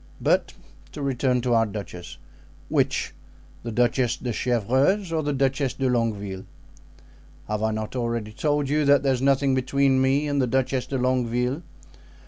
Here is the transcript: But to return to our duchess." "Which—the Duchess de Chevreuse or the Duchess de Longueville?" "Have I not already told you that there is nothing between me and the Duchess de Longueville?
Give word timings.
But 0.19 0.53
to 0.93 1.01
return 1.03 1.41
to 1.41 1.53
our 1.53 1.67
duchess." 1.67 2.17
"Which—the 2.69 3.71
Duchess 3.71 4.17
de 4.17 4.33
Chevreuse 4.33 5.13
or 5.13 5.21
the 5.21 5.31
Duchess 5.31 5.75
de 5.75 5.87
Longueville?" 5.87 6.43
"Have 7.47 7.61
I 7.61 7.69
not 7.69 7.95
already 7.95 8.31
told 8.31 8.67
you 8.67 8.83
that 8.83 9.03
there 9.03 9.13
is 9.13 9.21
nothing 9.21 9.53
between 9.53 10.01
me 10.01 10.27
and 10.27 10.41
the 10.41 10.47
Duchess 10.47 10.87
de 10.87 10.97
Longueville? 10.97 11.61